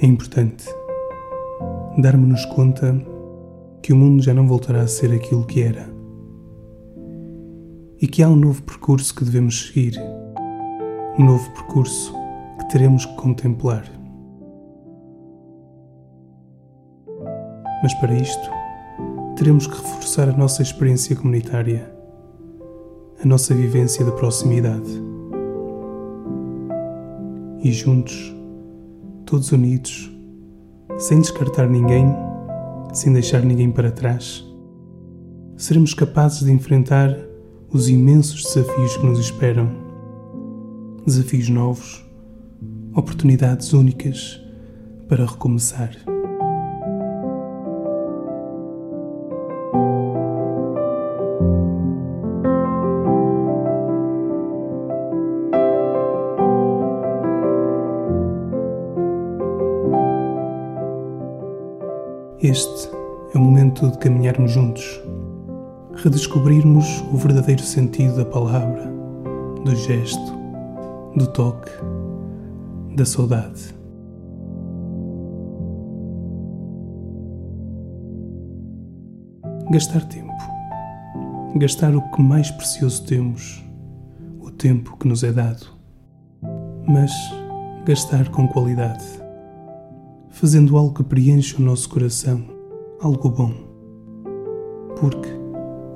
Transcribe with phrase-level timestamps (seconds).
[0.00, 0.66] É importante
[1.98, 2.94] darmos-nos conta
[3.80, 5.88] que o mundo já não voltará a ser aquilo que era
[8.00, 9.94] e que há um novo percurso que devemos seguir,
[11.18, 12.12] um novo percurso
[12.58, 13.84] que teremos que contemplar.
[17.82, 18.50] Mas para isto,
[19.36, 21.94] teremos que reforçar a nossa experiência comunitária,
[23.22, 24.90] a nossa vivência da proximidade.
[27.62, 28.34] E juntos,
[29.34, 30.08] todos unidos,
[30.96, 32.06] sem descartar ninguém,
[32.92, 34.44] sem deixar ninguém para trás,
[35.56, 37.18] seremos capazes de enfrentar
[37.68, 39.68] os imensos desafios que nos esperam.
[41.04, 42.06] Desafios novos,
[42.94, 44.40] oportunidades únicas
[45.08, 46.13] para recomeçar.
[62.54, 62.88] Este
[63.34, 65.02] é o momento de caminharmos juntos,
[65.96, 68.88] redescobrirmos o verdadeiro sentido da palavra,
[69.64, 70.32] do gesto,
[71.16, 71.72] do toque,
[72.94, 73.74] da saudade.
[79.72, 80.32] Gastar tempo.
[81.56, 83.64] Gastar o que mais precioso temos,
[84.38, 85.66] o tempo que nos é dado.
[86.86, 87.10] Mas
[87.84, 89.24] gastar com qualidade
[90.34, 92.44] fazendo algo que preenche o nosso coração,
[93.04, 93.52] algo bom.
[94.98, 95.28] Porque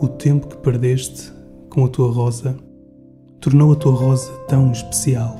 [0.00, 1.32] o tempo que perdeste
[1.70, 2.56] com a tua rosa
[3.40, 5.38] tornou a tua rosa tão especial.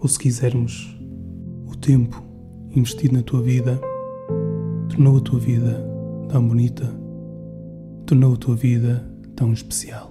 [0.00, 0.98] Ou se quisermos,
[1.68, 2.20] o tempo
[2.74, 3.80] investido na tua vida
[4.88, 5.84] tornou a tua vida
[6.28, 6.92] tão bonita,
[8.06, 10.10] tornou a tua vida tão especial.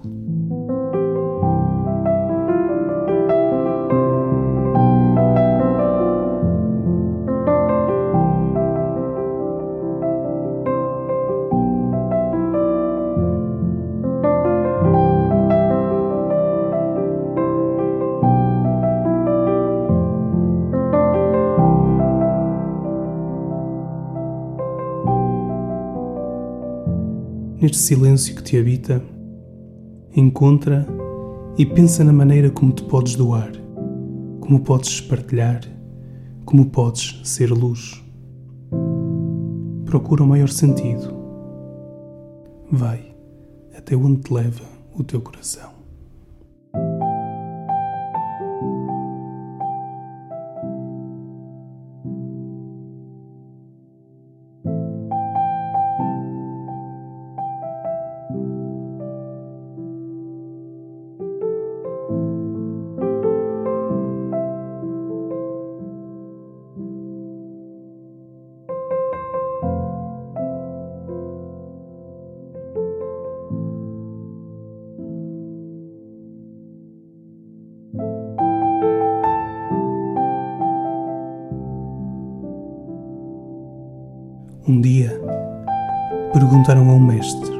[27.60, 29.02] Neste silêncio que te habita,
[30.14, 30.86] encontra
[31.56, 33.50] e pensa na maneira como te podes doar,
[34.40, 35.60] como podes partilhar,
[36.44, 38.02] como podes ser luz.
[39.84, 41.16] Procura o maior sentido.
[42.70, 43.14] Vai
[43.76, 44.64] até onde te leva
[44.94, 45.77] o teu coração.
[84.68, 85.18] Um dia
[86.30, 87.50] perguntaram a um mestre: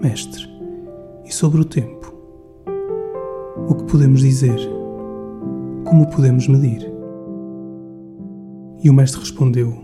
[0.00, 0.48] Mestre,
[1.24, 2.14] e sobre o tempo?
[3.68, 4.56] O que podemos dizer?
[5.84, 6.88] Como podemos medir?
[8.80, 9.74] E o mestre respondeu: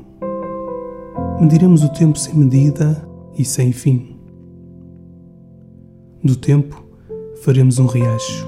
[1.40, 3.04] Mediremos o tempo sem medida
[3.36, 4.20] e sem fim.
[6.22, 6.80] Do tempo
[7.42, 8.46] faremos um riacho,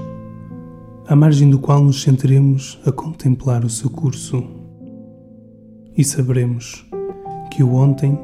[1.05, 4.41] à margem do qual nos sentaremos a contemplar o seu curso
[5.97, 6.89] e saberemos
[7.51, 8.17] que o ontem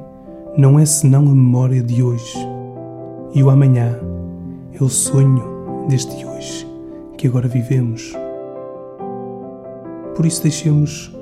[0.58, 2.38] não é senão a memória de hoje
[3.36, 4.00] e o amanhã
[4.74, 6.66] é o sonho deste hoje
[7.18, 8.14] que agora vivemos.
[10.16, 11.14] Por isso deixemos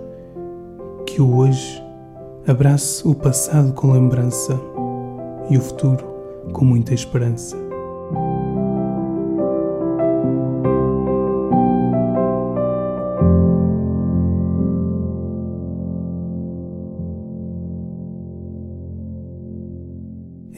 [1.06, 1.84] que o hoje
[2.48, 4.57] abrace o passado com lembrança
[5.50, 6.06] e o futuro
[6.54, 7.64] com muita esperança.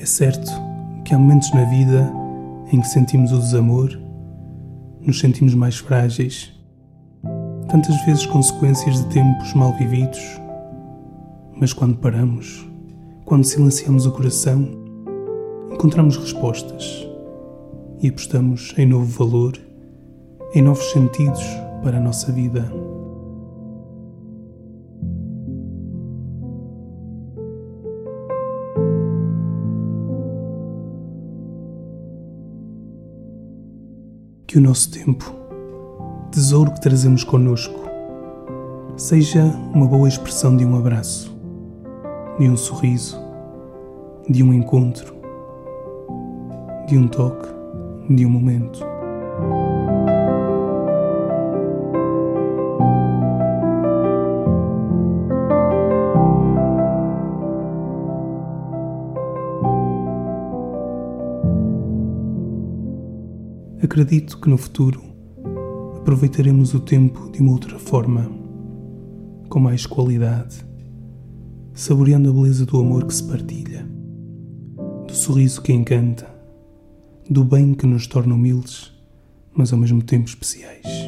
[0.08, 0.52] Certo
[1.04, 2.12] que há momentos na vida
[2.72, 3.90] em que sentimos o desamor,
[5.02, 6.54] nos sentimos mais frágeis,
[7.70, 10.20] tantas vezes consequências de tempos mal vividos,
[11.60, 12.68] mas quando paramos,
[13.26, 14.70] quando silenciamos o coração,
[15.72, 17.08] encontramos respostas
[18.02, 19.60] e apostamos em novo valor,
[20.54, 21.44] em novos sentidos
[21.84, 22.87] para a nossa vida.
[34.48, 35.36] Que o nosso tempo,
[36.32, 37.88] tesouro que trazemos conosco,
[38.98, 39.44] Seja
[39.76, 41.32] uma boa expressão de um abraço,
[42.40, 43.16] de um sorriso,
[44.28, 45.14] de um encontro,
[46.88, 47.48] de um toque,
[48.10, 48.84] de um momento.
[63.88, 65.02] Acredito que no futuro
[65.96, 68.30] aproveitaremos o tempo de uma outra forma,
[69.48, 70.58] com mais qualidade,
[71.74, 73.88] saboreando a beleza do amor que se partilha,
[75.08, 76.30] do sorriso que encanta,
[77.30, 78.92] do bem que nos torna humildes,
[79.54, 81.07] mas ao mesmo tempo especiais.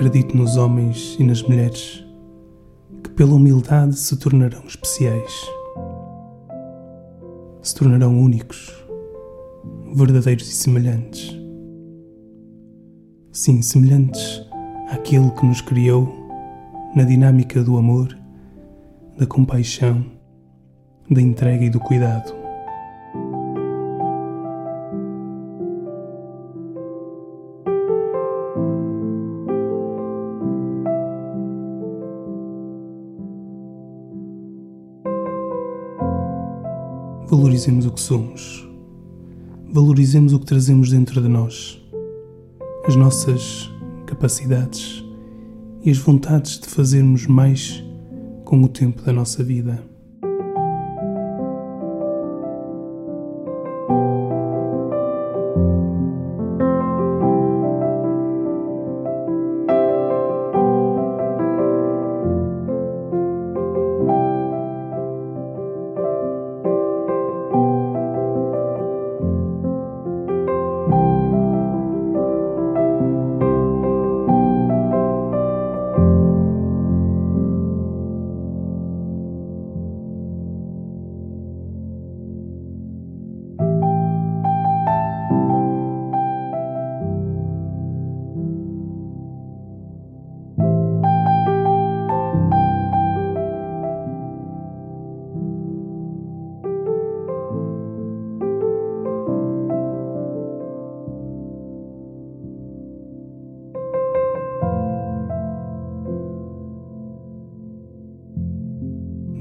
[0.00, 2.02] Acredito nos homens e nas mulheres
[3.04, 5.30] que, pela humildade, se tornarão especiais,
[7.60, 8.72] se tornarão únicos,
[9.94, 11.38] verdadeiros e semelhantes.
[13.30, 14.42] Sim, semelhantes
[14.88, 16.10] àquele que nos criou
[16.96, 18.18] na dinâmica do amor,
[19.18, 20.02] da compaixão,
[21.10, 22.39] da entrega e do cuidado.
[37.60, 38.68] Valorizemos o que somos.
[39.70, 41.78] Valorizemos o que trazemos dentro de nós.
[42.86, 43.70] As nossas
[44.06, 45.04] capacidades
[45.84, 47.84] e as vontades de fazermos mais
[48.46, 49.89] com o tempo da nossa vida.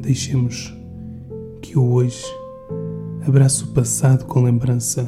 [0.10, 0.76] Deixemos
[1.62, 2.26] que o hoje
[3.28, 5.08] abrace o passado com lembrança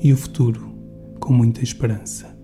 [0.00, 0.72] e o futuro
[1.18, 2.35] com muita esperança.